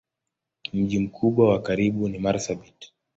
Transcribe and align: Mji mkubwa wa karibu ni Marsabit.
Mji 0.73 0.99
mkubwa 0.99 1.49
wa 1.49 1.61
karibu 1.61 2.09
ni 2.09 2.19
Marsabit. 2.19 2.93